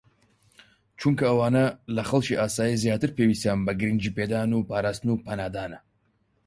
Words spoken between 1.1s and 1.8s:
ئەوانە